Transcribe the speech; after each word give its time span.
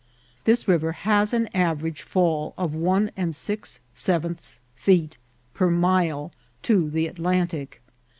This 0.45 0.67
river 0.67 0.93
has 0.93 1.31
an 1.31 1.47
average 1.53 2.01
fall 2.01 2.55
of 2.57 2.73
one 2.73 3.11
and 3.15 3.35
six 3.35 3.81
sevenths 3.93 4.59
feet 4.73 5.19
per 5.53 5.69
mile 5.69 6.31
to 6.63 6.89
the 6.89 7.05
Atlantic. 7.05 7.83